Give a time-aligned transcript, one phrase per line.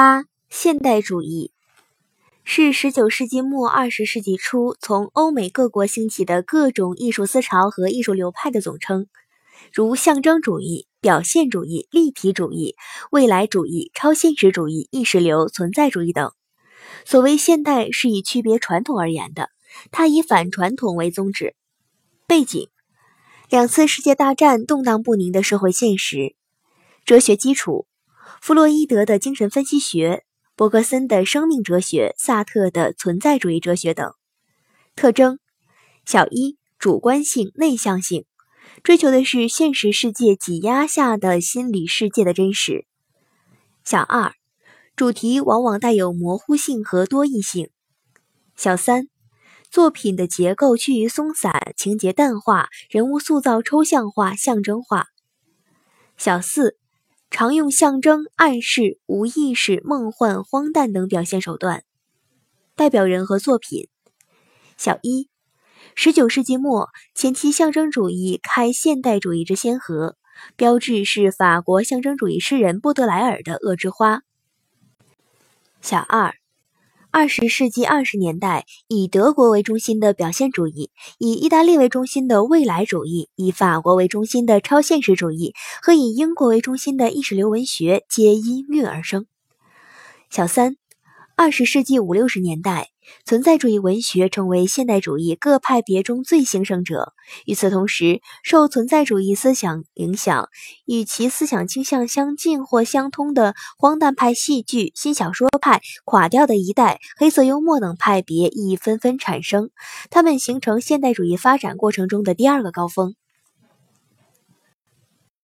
[0.00, 1.50] 八、现代主义
[2.44, 9.08] 是十九世纪末二十世纪初从欧美各国兴起的各种艺术思潮和艺术流派的总称，
[9.72, 12.76] 如象征主义、表现主义、立体主义、
[13.10, 16.30] 未来主义、超现实主义、意识流、存在主义等。
[17.04, 19.50] 所谓现代，是以区别传统而言的，
[19.90, 21.56] 它以反传统为宗旨。
[22.28, 22.68] 背景：
[23.50, 26.36] 两次世界大战动荡不宁的社会现实，
[27.04, 27.87] 哲学基础。
[28.40, 30.24] 弗洛伊德的精神分析学、
[30.56, 34.14] 伯格森的生命哲学、萨特的存在主义哲学等
[34.96, 35.38] 特征。
[36.04, 38.24] 小一，主观性、内向性，
[38.82, 42.86] 追求的是现实世界挤压下的心理世界的真实。
[43.84, 44.32] 小二，
[44.96, 47.68] 主题往往带有模糊性和多义性。
[48.56, 49.08] 小三，
[49.70, 55.08] 作品的结构趋于松散，情节淡化，人物塑造抽象化、象征化。
[56.16, 56.78] 小四。
[57.30, 61.84] 常用象征、暗示、无意识、梦幻、荒诞等表现手段。
[62.74, 63.88] 代表人和作品：
[64.76, 65.28] 小一，
[65.94, 70.16] 十九世纪末前期象征主义开现代主义之先河，
[70.56, 74.16] 标志是法国象征主义诗人波德莱尔的《恶之花》。
[75.80, 76.34] 小二。
[77.10, 89.26] 二十世纪二十年代，以德国为中心的表现主义，以意大利为中心的未来主义，以法国为中心的超现实主义和以英国为中心的意识流文学皆因运而生。
[90.30, 90.76] 小三。
[91.40, 92.88] 二十世纪五六十年代，
[93.24, 97.12] 存在主义文学成为现代主义各派别中最兴盛者。
[97.46, 100.48] 与此同时，受存在主义思想影响，
[100.84, 109.70] 与其思想倾向相近或相通的荒诞派戏剧、新小说派、垮掉的一代、黑色幽默等派别亦纷纷产生。
[110.10, 113.14] 它们形成现代主义发展过程中的第二个高峰。